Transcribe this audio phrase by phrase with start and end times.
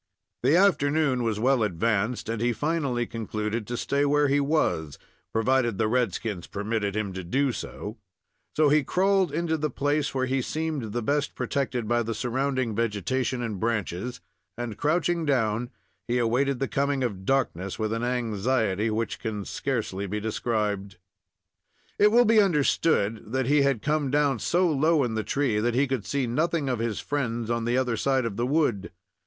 [0.41, 4.97] The afternoon was well advanced, and he finally concluded to stay where he was,
[5.31, 7.99] provided the red skins permitted him to do so;
[8.55, 12.73] so he crawled into the place, where he seemed the best protected by the surrounding
[12.73, 14.19] vegetation and branches,
[14.57, 15.69] and, crouching down,
[16.07, 20.97] he awaited the coming of darkness with an anxiety which can scarcely be described.
[21.99, 25.75] It will be understood that he had come down so low in the tree that
[25.75, 28.89] he could see nothing of his friends on the other side of the wood.